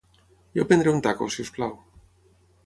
Jo 0.59 0.65
prendré 0.71 0.93
un 0.93 1.03
taco, 1.09 1.27
si 1.35 1.45
us 1.47 1.53
plau. 1.59 1.77